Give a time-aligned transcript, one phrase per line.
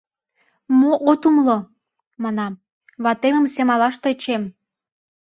[0.79, 1.57] —Мо от умыло,
[2.23, 2.61] манам,—
[3.03, 4.43] ватемым семалаш тӧчем.